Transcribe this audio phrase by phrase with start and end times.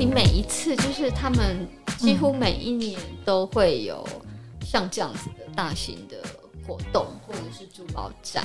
[0.00, 1.68] 你每一次就是他们
[1.98, 4.02] 几乎每一年都会有
[4.64, 6.16] 像这样子的大型的
[6.66, 8.42] 活动，或者是珠宝展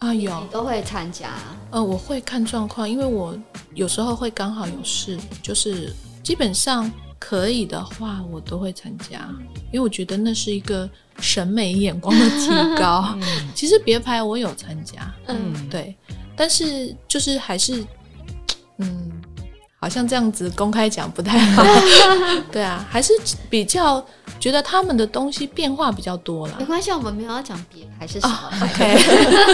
[0.00, 1.32] 啊，有你都会参加？
[1.70, 3.34] 呃，我会看状况，因为我
[3.72, 5.90] 有时候会刚好有事，就是
[6.22, 9.34] 基本上可以的话，我都会参加，
[9.72, 10.86] 因为我觉得那是一个
[11.20, 13.14] 审美眼光的提高。
[13.16, 13.22] 嗯、
[13.54, 15.96] 其实别牌我有参加，嗯，对，
[16.36, 17.82] 但是就是还是，
[18.76, 19.10] 嗯。
[19.78, 21.62] 好像这样子公开讲不太好，
[22.50, 23.12] 对啊，还是
[23.50, 24.04] 比较
[24.40, 26.56] 觉得他们的东西变化比较多了。
[26.58, 28.98] 没关系，我们没有要讲别还是什么，oh, OK，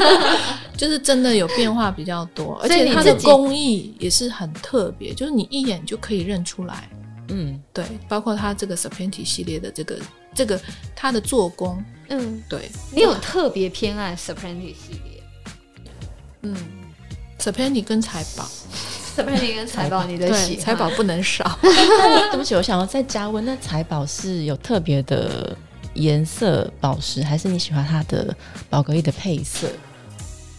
[0.79, 6.89] 就是真的有变化比较多，而且它的工艺也是很特别，就是你一眼就可以认出来。
[7.29, 9.99] 嗯，对，包括它这个 Serpenti 系列的这个
[10.35, 10.61] 这个
[10.95, 15.23] 它的做工，嗯，对，你有特别偏爱 Serpenti 系列？
[16.43, 16.57] 嗯
[17.39, 18.49] ，Serpenti 跟财宝。
[19.15, 21.45] 特别你跟财宝，你的喜财宝不能少。
[21.63, 23.45] 对不起，我想要再加温。
[23.45, 25.57] 那财宝是有特别的
[25.95, 28.35] 颜色宝石，还是你喜欢它的
[28.71, 29.69] 宝格丽的配色？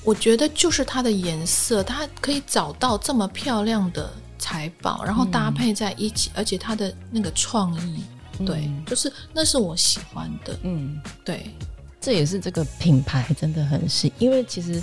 [0.04, 8.04] 我觉得就是它的颜色，它可以找到这么漂亮的财宝，然后搭配在一起，嗯、而且它的那个创意，
[8.46, 10.56] 对，嗯、就是那是我喜欢的。
[10.62, 11.56] 嗯，对，
[12.00, 14.82] 这也是这个品牌真的很细，因为其实。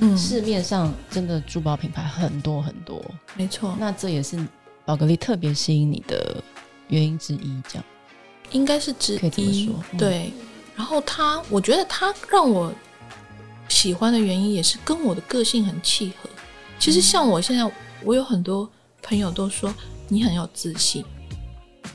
[0.00, 3.02] 嗯，市面上真的珠宝品牌很多很多，
[3.36, 3.76] 没错。
[3.78, 4.38] 那这也是
[4.84, 6.42] 宝格丽特别吸引你的
[6.88, 7.84] 原因之一，这样
[8.50, 9.18] 应该是之一。
[9.18, 10.32] 可以这么说，对。
[10.36, 12.72] 嗯、然后他，我觉得他让我
[13.68, 16.28] 喜欢的原因也是跟我的个性很契合。
[16.78, 17.70] 其实像我现在，
[18.02, 18.68] 我有很多
[19.00, 19.72] 朋友都说
[20.08, 21.04] 你很有自信，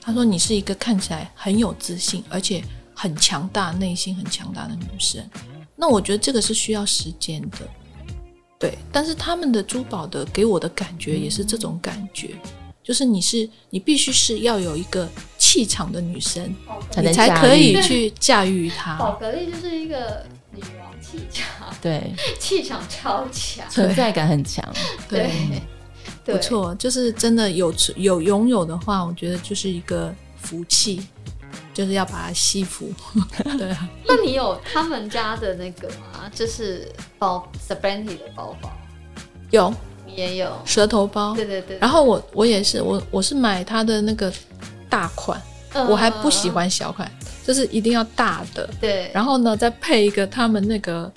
[0.02, 2.64] 他说你是一个看起来很有自信，而且
[2.95, 5.23] 很强大，内心很强大的女生。
[5.75, 7.58] 那我觉得这个是需要时间的。
[8.60, 12.50] 对，但是他们的珠宝的给我的感觉也是这种感觉，嗯、
[12.83, 15.08] 就是你是你必须是要有一个
[15.38, 16.54] 气场的女生，
[16.92, 18.98] 才你才可以去驾驭它。
[18.98, 24.62] 宝格丽就是一个女王气场，对， 气场超强，存在感很强，
[25.08, 25.32] 对，
[26.26, 31.08] 对不错，就是真的有有拥有的话，我觉得就是一个福气。
[31.73, 32.92] 就是要把它吸附，
[33.58, 33.89] 对啊。
[34.08, 36.30] 那你有他们家的那个吗？
[36.33, 36.87] 就是
[37.17, 38.71] 包 Serpenti 的包包，
[39.52, 39.73] 有，
[40.08, 41.77] 也有舌头包，对对对。
[41.80, 44.31] 然后我我也是，我我是买它的那个
[44.89, 45.42] 大款，
[45.73, 47.09] 呃、我还不喜欢小款，
[47.45, 48.70] 就是一定要大的。
[48.81, 49.09] 对。
[49.14, 51.11] 然后呢，再配一个他们那个，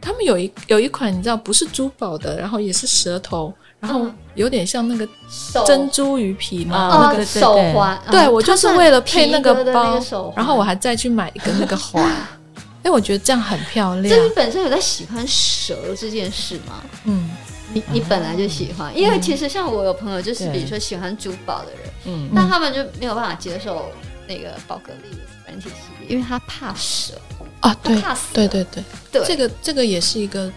[0.00, 3.52] 他们有一有一款你知道不是珠宝的，然后也是舌头。
[3.80, 5.08] 然后有点像那个
[5.66, 7.98] 珍珠鱼皮嘛，那个手环。
[8.10, 9.98] 对，我就是为了配那个包，
[10.36, 12.04] 然后我还再去买一个那个环。
[12.84, 14.08] 哎，我觉得这样很漂亮。
[14.14, 16.82] 这你本身有在喜欢蛇这件事吗？
[17.04, 17.30] 嗯，
[17.72, 23.90] 你你本来就喜欢，因为其实像我有朋友，就是比如说喜欢珠宝的人，嗯，但他们就没有办法接受
[24.26, 25.70] 那个宝格丽的 Serpenti 系
[26.00, 27.14] 列，因为他怕蛇
[27.60, 28.28] 啊，对，怕死。
[28.32, 28.82] 对对对
[29.12, 30.50] 对，这个这个也是一个。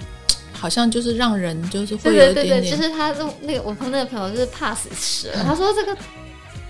[0.64, 5.98] 好像就是让人就是会有一点点，对对对，就是他那个我朋友那个朋友就是怕死蛇，嗯、 他说这个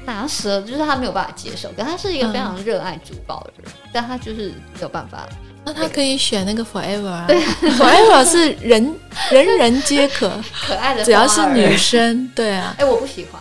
[0.03, 5.29] 拿蛇就是他没有办法接受，可他是一个非常热爱珠宝的人，嗯、但他就是没有办法。
[5.63, 7.39] 那他可以选那个 Forever 啊，对，
[7.77, 8.95] Forever 是人
[9.29, 10.31] 人人皆可
[10.65, 12.73] 可爱的，只要是女生，对啊。
[12.79, 13.39] 哎，我不喜欢，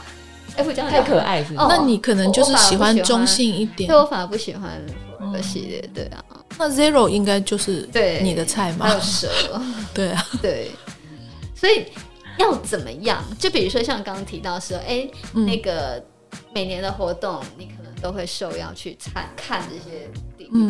[0.57, 4.71] 哎，我这样太可爱是吗，那你可能就是喜欢中性一点，对我反而不喜欢
[5.19, 6.23] Forever 系列，对啊。
[6.63, 8.87] 那 Zero 应该就是对你的菜吗？
[8.87, 9.29] 还有蛇，
[9.93, 10.71] 对啊，对，
[11.57, 11.87] 所以
[12.39, 13.21] 要怎么样？
[13.37, 16.01] 就比如说像刚刚提到说，哎，那个
[16.55, 20.09] 每年的活动，你可能都会受邀去参看这些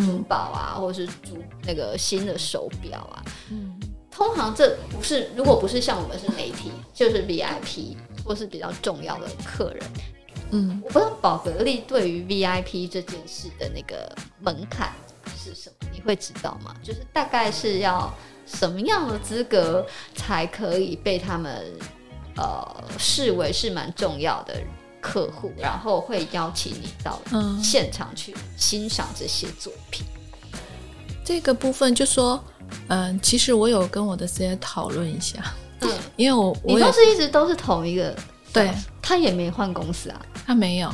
[0.07, 1.37] 珠宝啊，或者是珠
[1.67, 3.23] 那个新的手表啊。
[3.51, 3.79] 嗯，
[4.11, 9.85] 通常这不是，如果不是像我们是媒体，就是 VIP 或是比较重要的客人。
[10.53, 14.11] 嗯，我不知道宝格丽对于 VIP 这件事的那个
[14.41, 14.91] 门槛。
[15.37, 15.89] 是什么？
[15.93, 16.75] 你会知道吗？
[16.83, 18.13] 就是大概是要
[18.47, 21.65] 什么样的资格才可以被他们
[22.37, 24.55] 呃视为是蛮重要的
[25.01, 27.21] 客户，然后会邀请你到
[27.63, 30.07] 现场去欣赏这些作品。
[30.53, 30.59] 嗯、
[31.25, 32.43] 这个部分就说，
[32.89, 35.43] 嗯、呃，其实我有跟我的 C 讨论一下，
[35.81, 38.17] 嗯，因为我我你都是一直都是同一个，
[38.53, 38.71] 对，
[39.01, 40.93] 他也没换公司啊，他没有，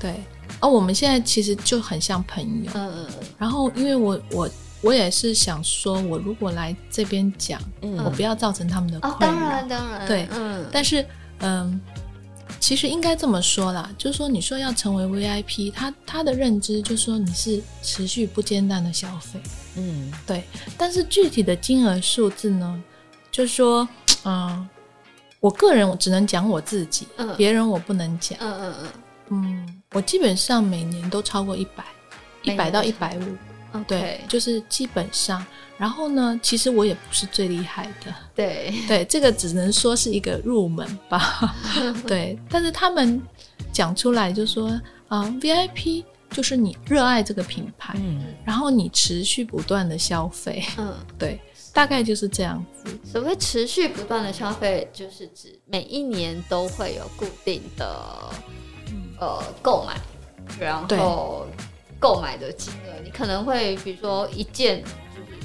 [0.00, 0.14] 对。
[0.60, 2.70] 哦，我们现在其实就很像朋友。
[2.74, 3.06] 嗯嗯。
[3.38, 4.50] 然后，因为我我
[4.80, 9.18] 我也是想说，我如果来这边讲，嗯，我不要造成他们的困扰。
[9.20, 10.06] 当然当然。
[10.06, 10.66] 对，嗯。
[10.72, 11.04] 但是，
[11.40, 11.80] 嗯，
[12.60, 19.40] 其实应该这么说啦，就是说，你说要成为 VIP，他他的认知就是说你是持续不间断的消费。
[19.76, 20.44] 嗯，对。
[20.76, 22.82] 但是具体的金额数字呢，
[23.30, 23.88] 就是说，
[24.24, 24.68] 嗯，
[25.38, 28.36] 我个人我只能讲我自己，嗯别人我不能讲。
[28.40, 28.88] 嗯嗯嗯
[29.30, 31.84] 嗯，我基本上每年都超过一百，
[32.42, 33.22] 一百到一百五。
[33.72, 35.44] 嗯，对就是基本上。
[35.76, 41.54] 然后呢，其实我也不是最厉害的，对，对，这个只能说是一个入门吧。
[42.06, 43.22] 对，但是他们
[43.72, 44.68] 讲出来就说
[45.06, 51.38] 啊、呃、，VIP 就是你热爱这个品牌，嗯，然后你持续不断的消费，嗯，对，
[51.72, 52.98] 大概就是这样子。
[53.04, 58.30] 所谓持续不断的消费，就是指每一年都会有固定的
[59.18, 59.96] 呃购买，
[60.58, 61.46] 然后
[61.98, 65.38] 购买的金额，你可能会比如说一件就是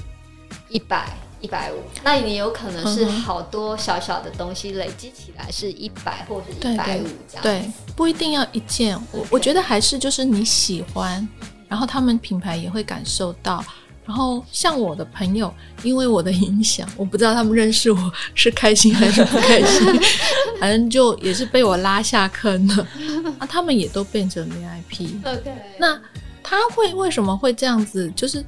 [0.68, 1.08] 一百、
[1.40, 7.42] 一百五，那你有可能是好多小小的东西累积起来是一百或者一百五这样。
[7.42, 11.26] 对，不一定要一件，我我觉得还是就是你喜欢，
[11.68, 13.64] 然后他们品牌也会感受到。
[14.06, 15.52] 然后像我的朋友，
[15.82, 20.00] 因为我的影响，我不知道他们认识我是开心还是不开心，
[20.60, 22.86] 反正就也是被我拉下坑了。
[23.38, 25.08] 啊，他们也都变成 VIP。
[25.24, 25.98] OK，那
[26.42, 28.12] 他会为什么会这样子？
[28.14, 28.44] 就是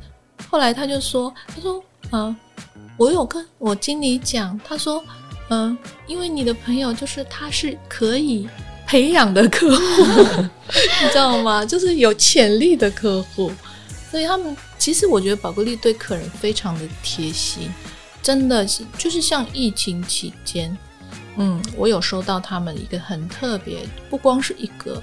[0.48, 2.36] 后来他就说，他说，嗯、呃，
[2.98, 5.02] 我有跟我经理讲，他说，
[5.48, 8.46] 嗯、呃，因为你的朋友就是他是可以
[8.86, 9.82] 培养的客户，
[11.02, 11.64] 你知道吗？
[11.64, 13.50] 就是有潜力的客户，
[14.10, 14.56] 所以他们。
[14.78, 17.68] 其实我觉得宝格丽对客人非常的贴心，
[18.22, 20.76] 真的是就是像疫情期间，
[21.38, 25.02] 嗯，我有收到他们一个很特别，不光是一个，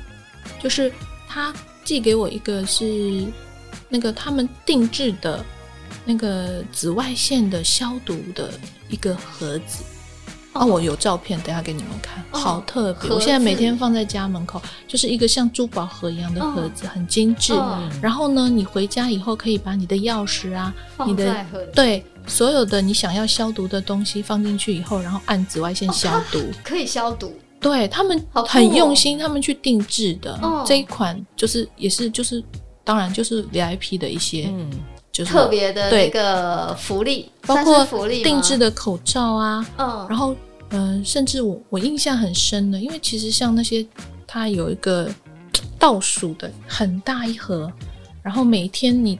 [0.61, 0.89] 就是
[1.27, 1.53] 他
[1.83, 3.25] 寄给我一个是
[3.89, 5.43] 那个他们定制的
[6.05, 8.53] 那个紫外线的消毒的
[8.87, 9.83] 一个盒子。
[10.53, 13.09] 哦，我有照片，等下给你们看，哦、好特别！
[13.11, 17.53] 我现在每天放在家门口，就是一个像珠宝盒一样的盒子，哦、很精致。
[17.53, 20.73] 哦、然后呢，你回家以后可以把你的钥匙啊，
[21.05, 27.33] 你的对所有的你想要消毒的东西放进去以后，然后按紫外线消毒，哦、 可以消毒。
[27.59, 32.43] 对他们很用心，他们去定制的、哦、这一款就是也是就是
[32.83, 34.53] 当然就是 VIP 的一些。
[35.13, 40.35] 嗯就是特别的那个福利，包括定制的口罩啊，嗯，然后
[40.69, 43.85] 嗯、呃，甚至我我印象很深的，因为其实像那些
[44.25, 45.07] 它有一个
[45.77, 47.71] 倒数的很大一盒，
[48.23, 49.19] 然后每天你。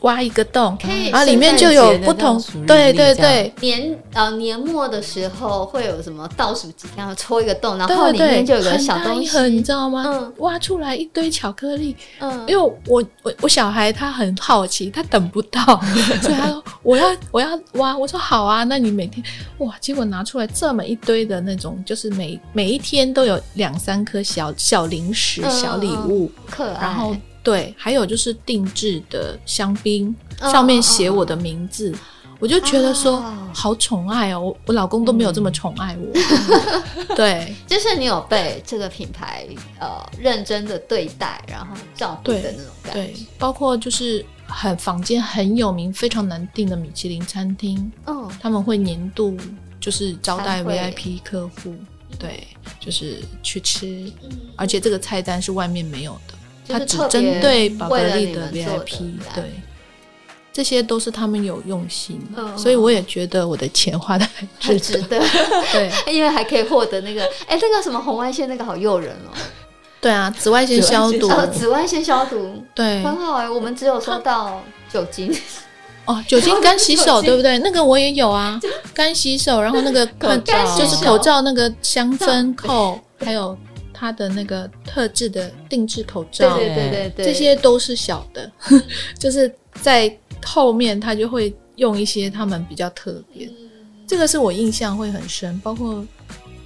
[0.00, 0.76] 挖一个洞，
[1.10, 10.04] 然后里面就有不同，对对对，年呃年末的时候会有什么倒数几天要戳一个洞，然后里面就有个小东西，你知道吗？
[10.06, 15.60] 嗯，挖出来一堆巧克力，嗯，因为我我我小孩他很好奇，他等不到，
[16.22, 19.24] 所以他说我要我要挖，我说好啊，那你每天
[19.58, 27.14] 哇，结果拿出来这么一堆的那种，就是每每一天都有两三颗小小零食、小礼物，可爱，然后。
[27.42, 31.94] 对，还有就是定制的香槟，上面写我的名字，
[32.38, 33.22] 我就觉得说
[33.52, 36.12] 好宠爱哦，我我老公都没有这么宠爱我。
[37.16, 39.46] 对，就是你有被这个品牌
[39.78, 39.88] 呃
[40.18, 43.00] 认真的对待，然后照顾的那种感觉。
[43.00, 49.36] 对，包括就是很坊间很有名、非常难订的米其林餐厅，嗯，他们会年度
[49.80, 51.74] 就是招待 VIP 客户，
[52.18, 52.46] 对，
[52.78, 54.12] 就是去吃，
[54.56, 56.34] 而且这个菜单是外面没有的。
[56.70, 59.60] 它只针对宝格丽的 VIP，对，
[60.52, 64.26] 这些都是他们有用心，嗯、所以我也觉得我的钱花的
[64.60, 65.18] 很值得。
[65.20, 65.24] 得
[65.72, 69.36] 对， 因为还可以获得那个，哎、欸，那个什么红外线，那个好诱人哦。
[70.00, 73.50] 对啊，紫外线消毒，呃，紫外线消毒，对，很好哎、欸。
[73.50, 75.30] 我们只有收到酒精，
[76.06, 77.58] 哦，酒精干洗手，对不对？
[77.58, 78.58] 那个我也有啊，
[78.94, 83.56] 干洗手，然后那个口罩，就是口罩那个香氛扣，还有。
[84.00, 88.50] 它的那个特制的定制口罩，对对对对，这些都是小的，
[89.18, 90.10] 就是在
[90.42, 93.68] 后面他就会用一些他们比较特别，嗯、
[94.06, 96.02] 这个是我印象会很深，包括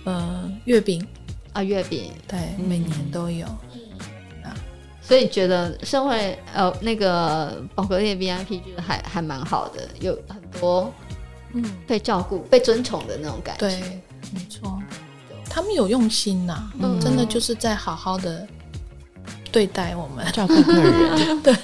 [0.05, 1.05] 呃月饼。
[1.53, 3.81] 啊月饼，对，每年都有，嗯、
[4.43, 4.55] 啊，
[5.01, 10.93] 所以觉得身为呃那个宝格丽 VIP 就是还还蛮好的，有很多
[11.53, 11.65] 嗯。
[11.87, 14.01] 被照顾、被尊崇的那种感觉，对，
[14.33, 14.83] 没错。
[15.55, 18.45] 他们有用心呐、啊，嗯、真的就是在好好的
[19.53, 21.41] 对待我们，照顾客人。
[21.43, 21.55] 对，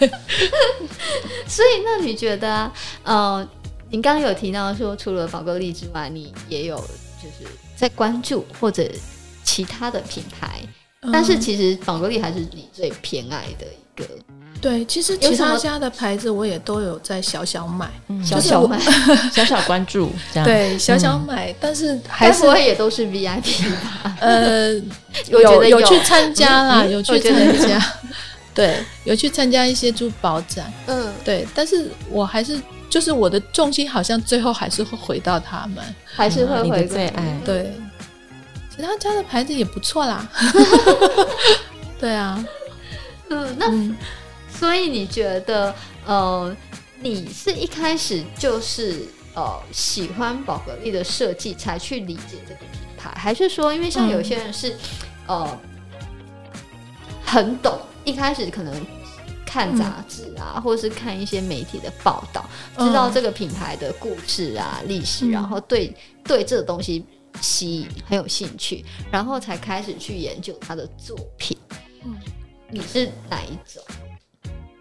[1.49, 2.71] 所以那你觉得，
[3.03, 3.45] 呃，
[3.91, 6.77] 您刚刚有提到说，除了宝格丽之外，你也有
[7.21, 8.89] 就是在关注或者
[9.43, 10.61] 其他的品牌，
[11.03, 14.07] 嗯、但是其实宝格丽还是你最偏爱的一个。
[14.61, 17.91] 对，其实其他家的牌子我也都有在小小买，
[18.23, 18.79] 小小买，
[19.33, 24.17] 小小关注，这样对，小小买，但是还是也都是 VIP 吧？
[24.21, 24.75] 呃，
[25.29, 27.83] 有有去参加啦，有去参加，
[28.55, 37.41] 对，有去参加一些珠宝展，嗯，对，但是我还是就是我的重心好像最后还是会回到他们，还是会回归最爱。
[37.47, 37.73] 对，
[38.77, 40.29] 其他家的牌子也不错啦。
[41.99, 42.45] 对啊，
[43.31, 43.97] 嗯，那、嗯、
[44.61, 45.75] 所以你觉得，
[46.05, 46.55] 呃，
[47.01, 54.73] 你是一开始就是呃喜欢宝格丽的设计才去理解这个品牌，还是说，因为像有些人是、
[55.29, 55.61] 嗯、呃
[57.25, 58.87] 很懂，一开始可能
[59.47, 62.45] 看杂志啊，嗯、或是看一些媒体的报道，
[62.77, 67.03] 知道这个品牌的故事啊、历史，嗯、然后对对这个东西
[67.41, 71.57] 吸引很有兴趣，然后才开始去研究他的作品。
[72.05, 72.15] 嗯，
[72.69, 73.83] 你是哪一种？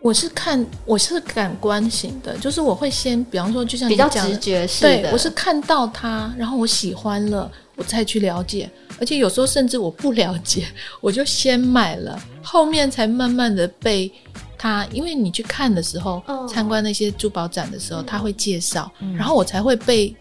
[0.02, 10.66] 我是看，我是感官型的，就是我会先，比方说，就像比较直觉式的，对，我是看到它，然后我喜欢了，我再去了解，而且有时候甚至我不了解，
[11.02, 14.10] 我就先买了，后面才慢慢的被
[14.58, 20.16] 它，因为你去看的时候，哦、参观那些珠宝展的时候，他会介绍，嗯、然后我才会被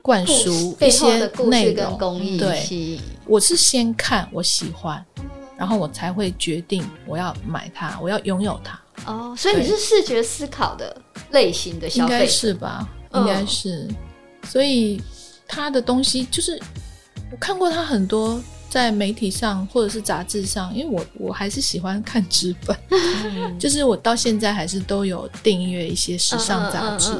[0.00, 5.04] 灌输一些内容，工艺对，我是先看，我喜欢。
[5.56, 8.78] 然后我才会决定我要买它，我要拥有它。
[9.06, 10.96] 哦，所以你是视觉思考的
[11.30, 12.88] 类型的消费，应该是吧？
[13.14, 13.86] 应该是。
[13.88, 13.96] 嗯、
[14.48, 15.00] 所以
[15.46, 16.60] 他的东西就是
[17.30, 27.12] 我看过他很多在媒体上或者是杂志上，因为我我还是喜欢看纸本， 嗯、就是我到现在还是都有订阅一些时尚杂志。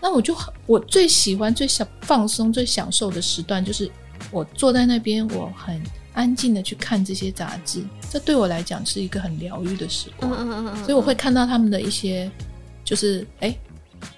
[0.00, 3.90] 那我就我最喜欢、最想放松、最享受的时段，就是
[4.30, 5.82] 我坐在那边，我很。
[6.16, 10.32] 安静的去看这些杂志，这对我来讲是一个很疗愈的时光。
[10.32, 12.30] 嗯嗯嗯，所以我会看到他们的一些，
[12.82, 13.58] 就是哎、欸，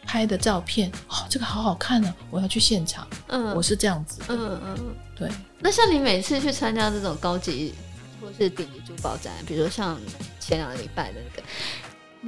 [0.07, 3.05] 拍的照片，哦，这个好好看呢，我要去现场。
[3.27, 4.23] 嗯，我是这样子。
[4.29, 5.29] 嗯嗯嗯，对。
[5.59, 7.75] 那像你每次去参加这种高级
[8.21, 9.99] 或是顶级珠宝展，比如说像
[10.39, 11.43] 前两个礼拜的那个，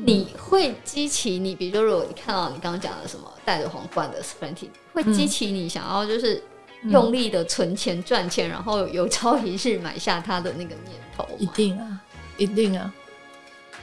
[0.05, 6.43] 你会激起你，比如说如果你看到你刚刚讲的什么戴着皇冠的 Splendid，会激起你想要就是。
[6.89, 12.01] 用力的存钱赚钱，然后有朝一日买下他的那个念头，一定啊，
[12.37, 12.93] 一定啊，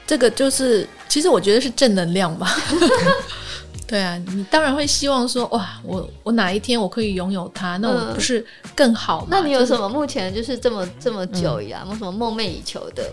[0.05, 2.49] 这个就是，其实我觉得是正能量吧。
[3.87, 9.27] 对啊，你当然会希望说，哇，我我哪一天我可以拥有它，那我不是更好吗？
[9.31, 13.09] 那你有什么目前就是这么这么久以来，有什么梦寐以求的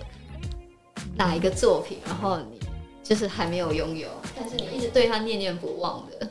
[1.17, 2.59] 哪一个作品，然后你
[3.05, 6.29] 就是还没有拥有，但是你一直对它念念不忘的？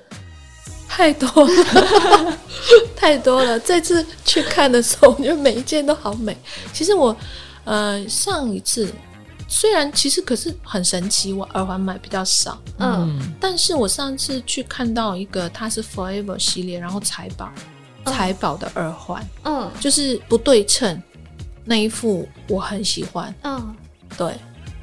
[0.95, 2.37] 太多了，
[2.95, 3.59] 太多了。
[3.59, 6.37] 这次去看的时候，我觉得每一件都好美。
[6.71, 7.15] 其实我，
[7.63, 8.87] 呃，上一次
[9.47, 17.51] 虽然其实可是很神奇，我耳环买比较少，嗯，但是我上次去看到一个，它是 Forever 系列，然后财宝，
[18.05, 21.01] 财宝的耳环，嗯，就是不对称
[21.65, 23.75] 那一副，我很喜欢，嗯，
[24.15, 24.31] 对。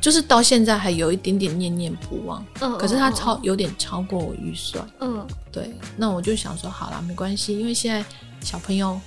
[0.01, 8.03] 就是到现在还有一点点念念不忘，嗯，可是它超有点超过我预算，嗯，对，那我就想说好啦，没关系，因为现在
[8.41, 8.99] 小朋友，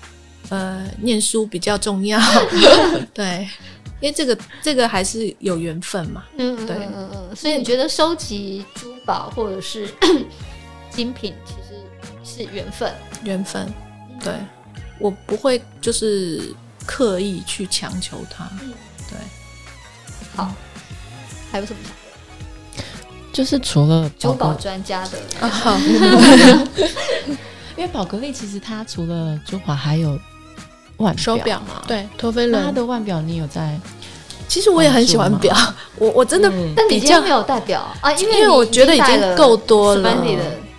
[0.50, 2.20] 呃，念书比较重要，
[3.12, 3.50] 对，
[4.00, 9.90] 因为这个这个还是有缘分嘛，嗯，对，嗯嗯，所以你觉得收集珠宝或者是
[10.92, 11.84] 精品其实
[12.24, 13.68] 是缘分，缘分，
[14.24, 14.34] 对，
[15.00, 16.54] 我不会就是
[16.86, 18.48] 刻意去强求它，
[19.10, 19.18] 对，
[20.36, 20.54] 好。
[21.54, 21.80] 还有什么？
[23.32, 25.20] 就是除了珠宝专家的，
[27.78, 30.20] 因为宝格丽其实它除了珠宝还有
[30.98, 32.64] 腕手表嘛，对，陀飞轮。
[32.66, 33.80] 它的腕表你有在？
[34.48, 35.56] 其实我也很喜欢表，
[35.98, 38.12] 我我真的，但你今天没有戴表啊？
[38.14, 40.18] 因为因为我觉得已经够多了。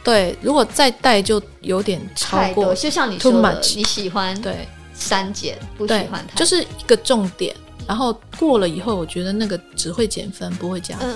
[0.03, 7.55] 对，如果再戴就有点超过，就像你说的，你喜欢对删减，不喜欢它，就是一个重点。
[7.87, 11.09] 然后过了以后，我觉得那个只会减分，不会加分。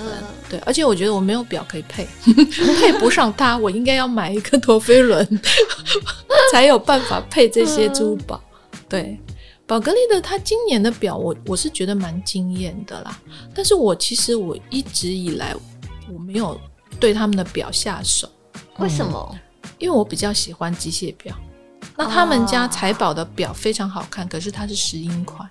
[0.51, 2.07] 对，而且我觉得我没有表可以配，
[2.81, 3.57] 配不上它。
[3.57, 5.27] 我应该要买一个陀飞轮，
[6.53, 8.41] 才有办法配这些珠宝。
[8.73, 9.21] 嗯、对，
[9.67, 13.19] 宝格丽的它今年的表，我我是觉得蛮惊艳的啦。
[13.55, 15.55] 但是我其实我一直以来
[16.13, 16.59] 我没有
[17.01, 18.29] 对他们的表下手。
[18.79, 19.39] 为什么？
[19.79, 21.35] 因为我比较喜欢机械表。
[21.97, 25.49] 那他们家财宝的表非常好看，可是它是石英款。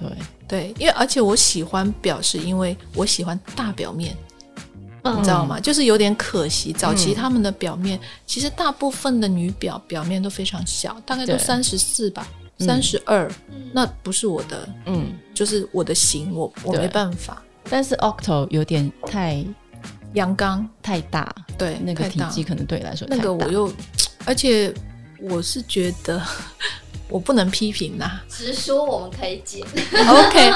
[0.00, 0.10] 对。
[0.48, 4.16] 对，因为而且我喜欢表，是因为我喜欢大表面，
[5.04, 5.60] 嗯、你知道吗？
[5.60, 12.26] 就是有点可惜，早期他们的表面，嗯、其实大部分的女表表面都非常小，大概都三十四吧，
[12.58, 13.30] 三十二，
[13.72, 17.40] 那不是我的，嗯，就是我的型，我我没办法。
[17.68, 19.44] 但是 Octo 有点太
[20.14, 23.72] 阳刚，太大，对，那个体积可能对你来说，那个我又，
[24.26, 24.74] 而且
[25.20, 26.20] 我是觉得。
[27.10, 29.60] 我不能批评呐，直说我们可以剪。
[30.08, 30.52] OK，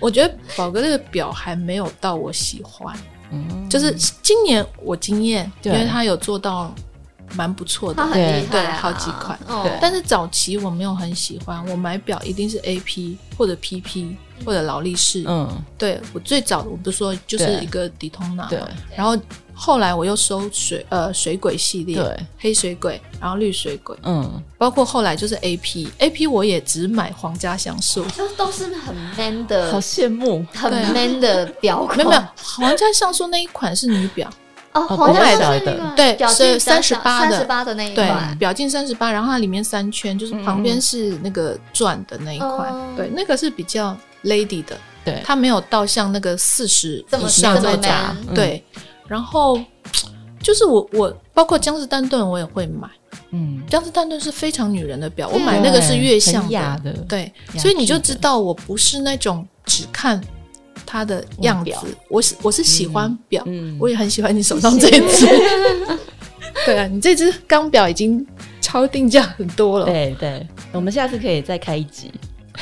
[0.00, 2.94] 我觉得宝哥这个表还没有到我喜欢，
[3.30, 6.74] 嗯，就是今年我惊艳，因为他有做到
[7.34, 8.72] 蛮不错的，它很厉害啊。
[8.72, 9.38] 对，好几款。
[9.46, 9.78] 哦对。
[9.80, 15.24] 但是早期我没有很喜欢，我买表一定是 AP 或者 PP 或者劳力士。
[15.26, 18.58] 嗯，对我最早我不是说就是一个迪通拿对。
[18.58, 19.16] 嘛，然后
[19.54, 28.04] 后来我又收水呃水鬼系列，对，黑水鬼，然后绿水鬼，嗯，包括后来就是 AP，AP 我也只买皇家橡树。
[28.06, 30.44] 就都是很 man 的，好羡慕。
[30.54, 31.98] 很 man 的表款。
[31.98, 34.28] 没有没有，皇家橡树那一款是女表，
[34.72, 35.58] 哦，哦皇家我买的。
[35.60, 36.60] 那个对表径是38的。
[36.60, 48.64] 三十八的那一对，款，表径三十八，然后它里面三圈，就是旁边是那个钻的那一块，嗯对，那个是比较 lady 的，对，它没有到像那个四十以上这么那对。
[49.12, 49.60] 然后
[50.42, 52.88] 就是我我包括江诗丹顿我也会买，
[53.32, 60.18] 嗯，江诗丹顿是非常女人的表，我对买那个是月相的对，所以你就知道我不是那种只看
[60.86, 65.26] 它的样子，我是我是喜欢表，嗯我也很喜欢你手上这一只。
[66.64, 68.26] 对啊，你这只钢表已经
[68.62, 69.84] 超定价很多了。
[69.84, 72.10] 对对，我们下次可以再开一集。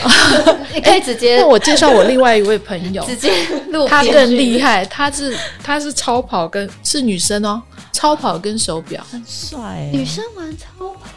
[0.74, 3.32] 你可以直接那我介绍我另外一位朋友，直接
[3.68, 7.60] 录，他更厉害，他是他是超跑跟是女生哦，
[7.92, 11.08] 超跑跟手表，很帅欸，女生玩超跑，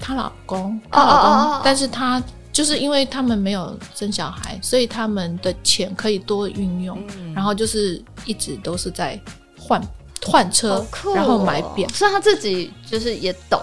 [0.00, 7.32] 她老公，哦哦她老公，哦哦但是她就是因为他们没有生小孩，所以他们的钱可以多运用，嗯。
[7.34, 9.18] 然后就是一直都是在
[9.58, 9.80] 换
[10.26, 13.60] 换车然后买表，所以他自己就是也懂。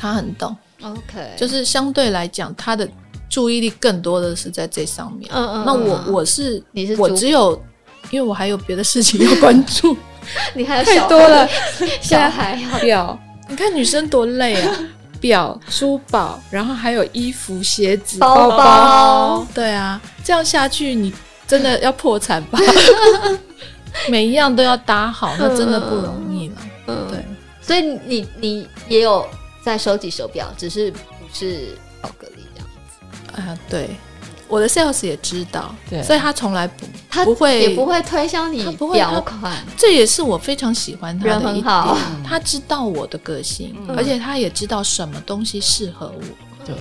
[0.00, 2.88] 他很懂，OK，就是相对来讲，他的
[3.38, 5.30] 注意力更多的是在这上面。
[5.32, 6.12] 嗯嗯，那我嗯。
[6.12, 7.52] 我是你是我只有，
[8.10, 9.96] 因为我还有别的事情要关注，
[10.54, 11.48] 你还有太多了，
[12.02, 13.16] 小孩要表，
[13.48, 14.76] 你看女生多累啊，
[15.22, 19.46] 表、珠宝，然后还有衣服、鞋子、包包包。
[19.54, 21.14] 对啊，这样下去你
[21.46, 22.58] 真的要破产吧？
[24.10, 26.54] 每一样都要搭好，那真的不容易了。
[26.88, 27.24] 嗯，对，
[27.62, 29.24] 所以你你也有
[29.62, 30.98] 在收集手表，只是不
[31.32, 32.42] 是宝格丽。
[33.38, 33.90] 啊、对，
[34.48, 46.64] 我的 sales 也知道，对所以他从来不他不会也不会推销你他不会表款，这也是我非常喜欢他的一很好点，他知道我的个性，嗯而且他也知道什么东西适合我。
[46.64, 46.74] 对，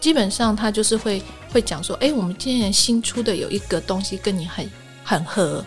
[0.00, 4.70] 基本上他就是会会讲说，哎，我们今年新出的有一个东西跟你很
[5.04, 5.64] 很合，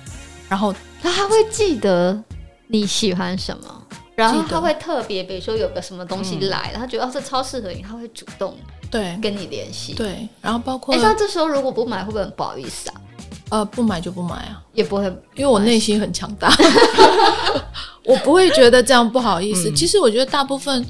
[0.50, 2.22] 然后他还会记得
[2.68, 3.84] 你喜欢什么，
[4.18, 8.58] 然后他会特别，比如说有个什么东西来了，他觉得哦这超适合你，他会主动
[8.92, 9.94] 对跟你联系。
[9.94, 13.02] 对，然后包括哎，那这时候如果不买，会不会很不好意思啊？
[13.50, 15.04] 呃不买就不买啊，也不会，
[15.36, 16.52] 因为我内心很强大，
[18.04, 19.70] 我不会觉得这样不好意思。
[19.70, 20.86] 嗯其实我觉得大部分。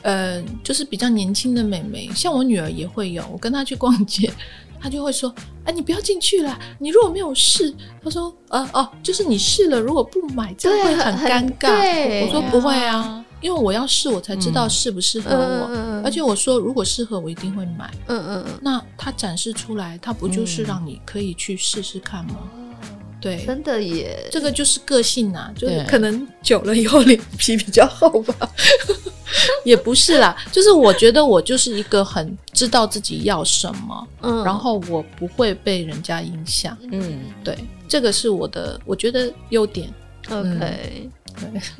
[0.00, 3.22] 呃，就是比较年轻的美眉，像我女儿也会有。
[3.30, 4.28] 我跟她去逛街，
[4.82, 5.32] 她就会说
[5.64, 6.58] ：“哎，你不要进去了。
[6.80, 11.70] 你如果没有试，他说，呃，哦，就是你试了，如果不买，这样会很尴尬。”
[12.26, 16.02] 我说不会啊，因为我要试，我才知道适不适合我。
[16.04, 17.88] 而且我说，如果适合，我一定会买。
[18.08, 22.34] 嗯嗯嗯，那他展示出来，他不就是让你可以去试试看吗？
[23.20, 28.34] 对，真的耶，这个就是个性啊，就是可能久了以后脸皮比较厚吧，
[29.64, 37.56] 也不是啦，就是我觉得我就是一个很知道自己要什么，嗯然后我不会被人家影响，嗯，对，
[37.88, 39.92] 这个是我的我觉得优点。
[40.30, 41.10] OK，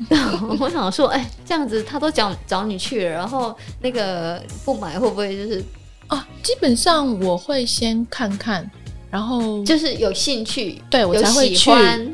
[0.09, 0.17] 对，
[0.59, 5.63] 我想说，哎，这样子他都找找你去了，然后那个不买会不会就是
[6.07, 8.69] 啊，基本上我会先看看，
[9.09, 11.71] 然后就是有兴趣，对我才会去，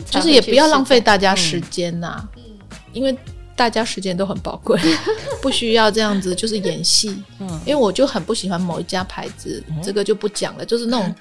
[0.10, 2.44] 就是也不要浪费大家时间呐、嗯
[2.92, 3.16] 因为
[3.60, 4.80] 大家时间都很宝贵，
[5.44, 7.22] 不需要这样子就是演戏。
[7.40, 7.48] 嗯。
[7.66, 9.76] 因为我就很不喜欢某一家牌子，嗯。
[9.84, 11.14] 这个就不讲了，就是那种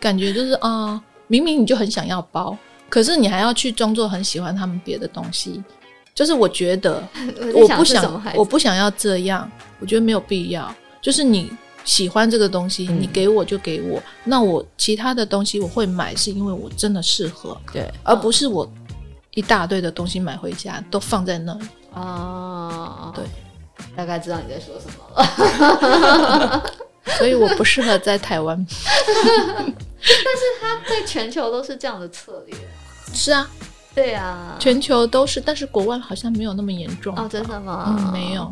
[0.00, 2.56] 感觉，就是啊、呃明明你就很想要包，
[2.88, 5.62] 可是你还要去装作很喜欢他们别的东西，
[6.14, 10.74] 就是我觉得 去我不想我不想要这样，我觉得没有必要。
[11.00, 11.50] 就是你
[11.84, 13.00] 喜欢这个东西，嗯。
[13.00, 18.68] 你给我就给我，那我其他的东西我会买，是因为我真的适合，对，而不是我
[19.34, 21.64] 一大堆的东西买回家都放在那里。
[21.94, 23.24] 哦，对，
[23.96, 26.62] 大概知道你在说什么了。
[27.18, 28.56] 所以我不适合在台湾。
[28.66, 32.56] 但是他在全球都是这样的策略。
[33.12, 33.48] 是啊，
[33.94, 37.96] 对啊，全球都是，但是国外好像没有那么严重哦，真的吗？
[37.98, 38.50] 嗯，没有，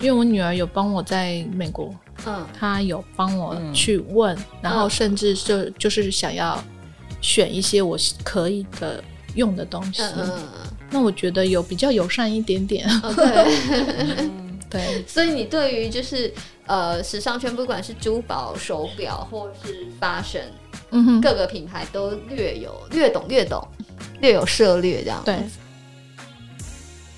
[0.00, 6.58] 因为我女儿有帮我在美国，嗯，她有帮我去问，然后甚至就就是想要
[7.20, 9.02] 选一些我可以的
[9.34, 10.02] 用的东西。
[10.02, 10.48] 嗯嗯
[10.90, 12.86] 那我觉得有比较友善一点点。
[12.88, 14.30] 嗯，OK。
[14.70, 16.32] 对，所以你对于就是
[16.66, 20.44] 呃时尚圈，不管是珠宝、手表或是 fashion，
[20.90, 23.66] 嗯哼，各个品牌都略有略懂、略懂、
[24.20, 25.22] 略有涉略这样。
[25.24, 25.36] 对。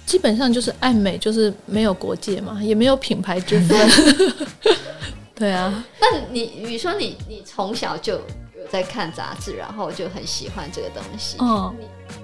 [0.07, 3.89] 基本上就是爱美，就是没有国界嘛，也没有品牌之分。
[5.37, 8.23] 对啊，那你你说你你从小就有
[8.71, 12.15] 在看杂志，然后就很喜欢这个东西，嗯，你你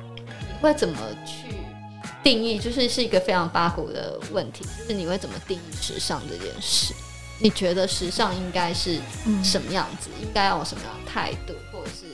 [0.61, 1.57] 会怎么去
[2.23, 2.59] 定义？
[2.59, 6.95] 就是是一个非常八股的问题，就是你会怎么定义时尚这件事？
[7.39, 8.99] 你觉得时尚应该是
[9.45, 10.09] 什么样子？
[10.17, 12.07] 嗯、应该要有什么样的态度，或者是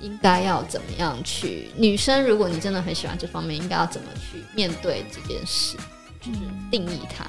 [0.00, 1.70] 应该要怎么样去？
[1.76, 5.76] 女生，如果你真的很喜欢这方面，应该要怎么去面对这件事？
[6.20, 7.24] 就是定义它。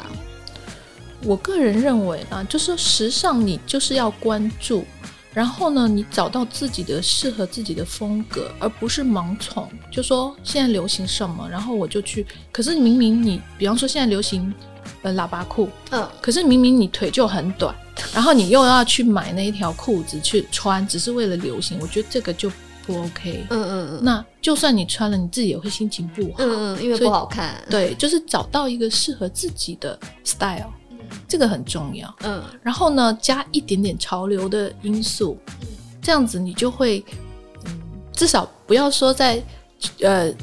[1.24, 4.86] 我个人认为啊，就是时尚，你就是要关注，
[5.36, 9.70] 然后呢，你找到自己的适合自己的风格，而不是盲从。
[9.92, 12.26] 就说现在流行什么，然后我就去。
[12.52, 14.52] 可是明明你，比方说现在流行。
[15.02, 17.76] 呃，喇叭裤，嗯，可是明明你腿就很短，
[18.14, 22.52] 然后你又要去买那一条裤子去穿，只是为了流行，我觉得这个就
[22.86, 23.46] 不 OK。
[23.50, 24.04] 嗯嗯嗯。
[24.04, 26.36] 那就算你穿了，你自己也会心情不好。
[26.38, 27.56] 嗯嗯，因为不好看。
[27.68, 30.85] 对，就是找到一个适合自己的 style，嗯，
[31.28, 32.16] 这个很重要。
[32.24, 32.44] 嗯。
[32.62, 35.38] 然后呢，加一点点潮流的因素，
[36.02, 37.04] 这样子你就会，
[37.66, 37.82] 嗯，
[38.14, 39.42] 至少不要说在，
[40.02, 40.34] 呃。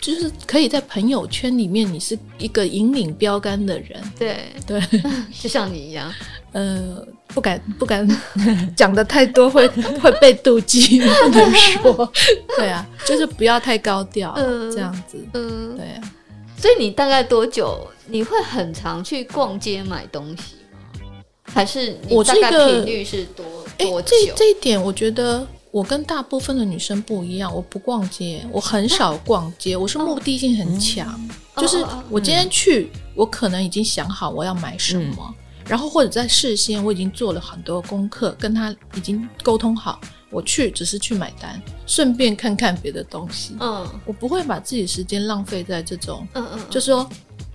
[0.00, 4.80] 就是可以在朋友圈里面，你是一个引领标杆的人，对对，
[5.36, 6.10] 就像你一样，
[6.52, 8.08] 呃，不敢不敢
[8.76, 9.66] 讲的太多会
[10.00, 12.12] 会被妒忌，不能说，
[12.56, 16.14] 对啊，就是不要太高调，嗯、这样子，嗯，对啊。
[16.58, 21.22] 所以你大概多久你会很常去逛街买东西吗？
[21.44, 23.46] 还是我大概频率是多
[23.78, 24.08] 多久？
[24.08, 25.46] 这这一点我觉得。
[25.70, 31.06] 我跟大部分的女生不一样，我不逛街，我很少逛街，我是目的性很强，
[31.54, 35.34] 哦、就是我今天去，嗯、我可能已经想好我要买什么，嗯、
[35.68, 43.56] 然后或者在事先我已经做了很多功课，跟他已经沟通好，我去只是去买单，顺便看看别的东西。
[43.60, 47.08] 嗯，我不会把自己时间浪费在这种，嗯嗯，就是说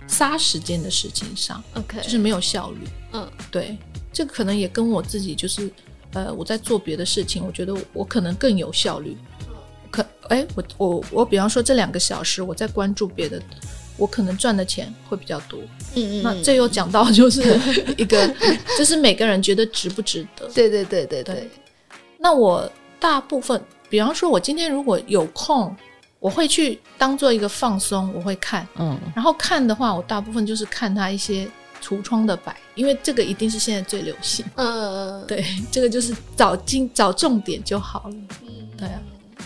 [0.06, 2.80] 杀时间的事情上，OK，就是没有效率。
[3.12, 3.76] 嗯，对，
[4.12, 5.70] 这个可能也跟我自己就是。
[6.16, 9.18] 呃，我在做别的事情，我觉得我可能更有效率。
[9.90, 13.42] 可，哎，我我我，比方说这两个小时我在关注别的，
[13.96, 15.58] 我可能赚的钱会比较多。
[15.96, 16.22] 嗯嗯。
[16.22, 17.42] 那这又讲到就是
[17.98, 18.32] 一个，
[18.78, 20.46] 就是每个人觉得值不值得。
[20.54, 21.34] 对对对对对。
[21.34, 21.50] 对。
[22.24, 25.76] 那我大部分，比方说，我今天如果有空，
[26.18, 28.66] 我会去当做一个放松，我会看。
[28.76, 28.98] 嗯。
[29.14, 31.46] 然后看的话，我大部分就是看他一些。
[31.82, 34.42] 橱窗的摆，因为这个一定是现在最流行。
[34.54, 38.14] 嗯，对，这个就是找精找重点就好了。
[38.40, 38.98] 嗯，对啊。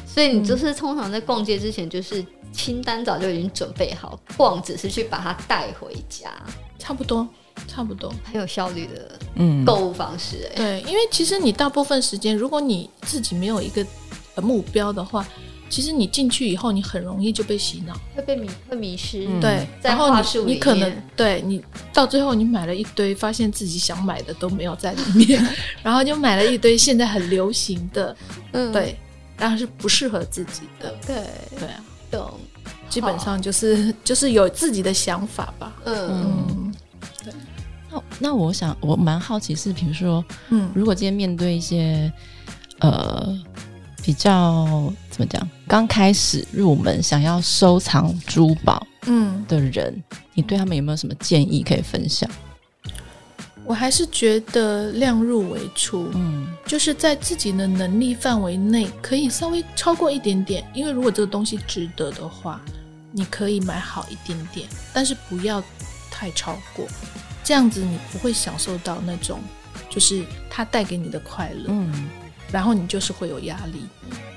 [0.07, 6.31] 所以你就是通常在逛街之前，就是清单早就已经准备好，逛只是去把它带回家，
[6.79, 7.27] 差不多，
[7.67, 10.49] 差不多，很有效率的嗯购物方式。
[10.55, 10.57] 欸。
[10.57, 13.85] 对，因为其实你大部分时间，如果你自己没有一个
[14.41, 15.27] 目标的话。
[15.71, 19.27] 其实你进去以后，你很容易就被洗脑，会被迷会迷失。
[19.29, 25.47] 嗯、对，然后你你可能对你到最后你买了一堆，发现自己想买的都没有在里面，
[25.85, 28.17] 然后就买了一堆现在很流行的，
[28.53, 28.99] 嗯，对，
[29.37, 30.97] 然后是不适合自己的。
[31.07, 31.17] 对
[31.59, 32.41] 对啊，懂。
[32.89, 35.77] 基本上就是就是有自己的想法吧。
[35.85, 36.58] 嗯。
[38.19, 42.13] 那那我想我蛮好奇是，比如说，嗯，如果今天面对一些
[42.81, 43.39] 呃。
[44.01, 45.47] 比较怎么讲？
[45.67, 52.31] 刚开始入门想要收藏珠宝，嗯的人，嗯、你对他们有没有什么建议可以分享？
[53.67, 60.65] 我还是觉得量入为出，嗯，就是在自己的能力范围内，可以稍微超过一点点。
[60.73, 62.59] 因为如果这个东西值得的话，
[63.13, 65.63] 你可以买好一点点，但是不要
[66.11, 66.87] 太超过，
[67.49, 69.41] 这样子你不会享受到那种
[69.89, 72.11] 就是它带给你的快乐，嗯。
[72.53, 73.87] 然后你就是会有压力，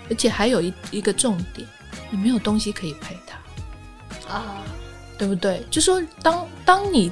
[0.10, 1.68] 而且还有一一个重点，
[2.10, 4.64] 你没有东西可以陪他啊，
[5.18, 5.62] 对不对？
[5.70, 7.12] 就说当当你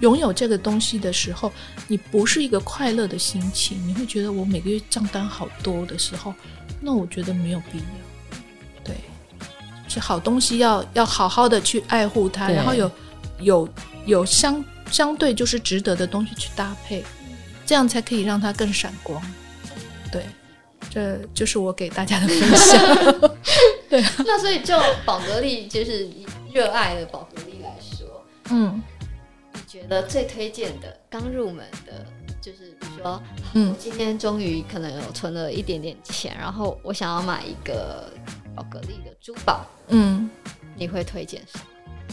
[0.00, 1.50] 拥有这个东西的时候，
[1.88, 6.34] 你不是一个快乐的心情，你会觉得我每个月账单好多的时候，
[6.78, 7.84] 那我觉得没有必要。
[8.84, 8.96] 对，
[9.88, 12.90] 是好东西要要好好的去爱护它，然后有
[13.40, 13.68] 有
[14.04, 14.62] 有相
[14.92, 17.02] 相对就是值得的东西去搭配，
[17.66, 19.20] 这样才可以让它更闪光。
[20.12, 20.26] 对，
[20.90, 23.32] 这就是我给大家的分享。
[23.88, 26.08] 对，那所以就宝格丽，就是
[26.52, 28.82] 热爱的宝格丽来说，嗯，
[29.54, 32.06] 你觉得最推荐的刚入门的，
[32.40, 33.22] 就是比如说，
[33.54, 38.12] 嗯，今天终于可能有存了一点点钱，然后我想要买一个
[38.54, 40.28] 宝格丽的珠宝，嗯，
[40.76, 41.64] 你会推荐什么？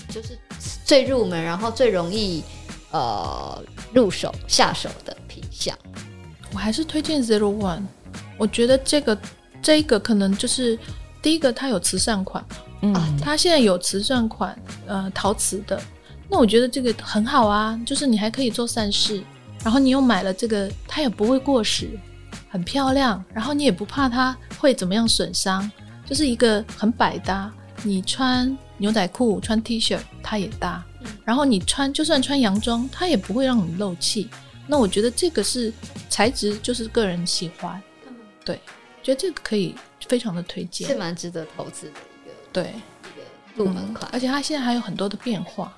[0.07, 0.38] 就是
[0.85, 2.43] 最入门，然后最容易
[2.91, 3.62] 呃
[3.93, 5.77] 入手下手的品相。
[6.53, 7.83] 我还是推荐 Zero One，
[8.38, 9.17] 我觉得这个
[9.62, 10.77] 这个可能就是
[11.21, 12.43] 第一个，它有慈善款。
[12.81, 14.57] 嗯，它现在有慈善款，
[14.88, 15.81] 呃，陶瓷的。
[16.29, 19.21] 那我觉得这个很好啊，就是你还可以做善事，
[19.63, 21.99] 然后你又买了这个，它也不会过时，
[22.49, 25.69] 很漂亮，然后你也不怕它会怎么样损伤，
[26.05, 27.51] 就是一个很百搭。
[27.83, 30.84] 你穿牛仔裤、穿 T 恤，它也搭。
[31.24, 34.28] 然后你穿就算穿洋装，它也不会让你漏气。
[34.65, 35.72] 那我觉得这个是
[36.10, 37.80] 材质，就是个人喜欢。
[38.44, 38.60] 对，
[39.04, 39.76] 觉得这个可以
[40.08, 45.76] 非常的推荐，是蛮值得投资的一个对一个入门款，嗯，而且它现在还有很多的变化。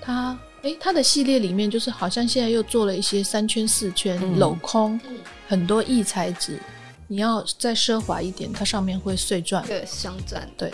[0.00, 6.60] 它诶，它的系列里面就是好像现在又做了一些三圈四圈镂空，嗯、很多异材质。
[7.06, 10.70] 你要再奢华一点，它上面会碎钻，对，镶钻，对。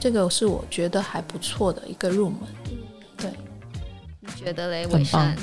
[0.00, 2.38] 这个是我觉得还不错的一个入门，
[3.16, 3.30] 对。
[4.20, 4.86] 你觉得嘞？
[4.88, 5.36] 伟珊，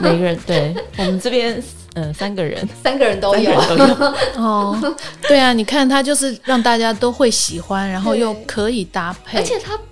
[0.00, 0.74] 每个人对。
[0.98, 1.62] 我们这边，
[1.94, 3.94] 呃，三个人，三个人都有，都有。
[4.42, 4.96] 哦。
[5.22, 9.84] 对啊，你看他就是让大家都会喜欢，然后又可以搭配，而且它不。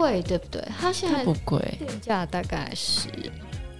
[0.00, 0.66] 贵对不对？
[0.80, 3.06] 它现在不贵，定价大概是，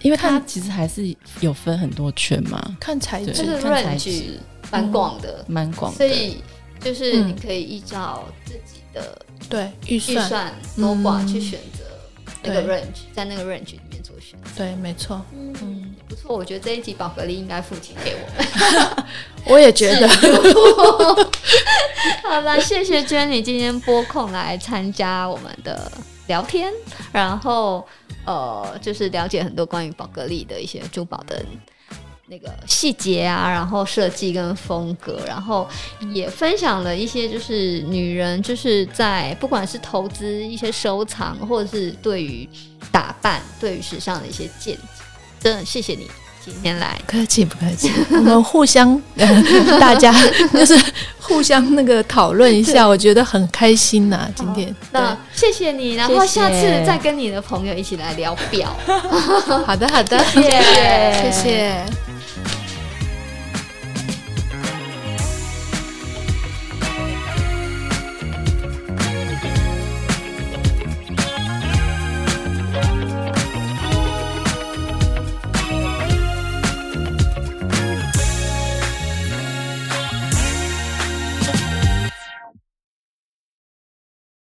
[0.03, 4.33] 因为它其实还是有分很多圈嘛，看材质，就是 range
[4.71, 6.37] 蛮广的，蛮广，所以
[6.79, 9.17] 就是你可以依照自己的
[9.49, 10.27] 对预算。
[10.27, 11.83] 算多寡去选择
[12.43, 18.19] 那个 range，在那个 range 里面做选择，对，没错，嗯，不错，我觉得这一集宝格丽应该付钱给我。
[18.35, 19.05] 们，
[19.45, 20.07] 我也觉得。
[22.23, 25.91] 好了，谢谢 Jenny 今天拨空来参加我们的。
[26.27, 26.71] 聊天，
[27.11, 27.85] 然后
[28.25, 31.43] 呃，就是了解很多关于宝格丽的一些珠宝的
[32.31, 35.67] 那个细节啊，然后设计跟风格，然后
[36.13, 42.47] 也分享了一些就是女人就是在不管是投资一些收藏，或者是对于
[42.89, 44.77] 打扮、对于时尚的一些见解，
[45.41, 46.09] 真的谢谢你。
[46.43, 48.99] 今天来，客气不客气，我们互相，
[49.77, 50.11] 大家
[50.53, 50.73] 就是
[51.19, 54.27] 互相那个讨论一下，我觉得很开心呐。
[54.33, 58.73] 今天，那谢谢你，然后下次再跟你的朋友一起来聊表。
[59.67, 62.10] 好的，好的，谢谢，谢谢。